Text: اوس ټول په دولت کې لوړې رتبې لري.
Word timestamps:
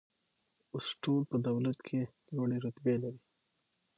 اوس 0.73 0.87
ټول 1.03 1.21
په 1.31 1.37
دولت 1.47 1.77
کې 1.87 1.99
لوړې 2.35 2.57
رتبې 2.65 2.95
لري. 3.03 3.21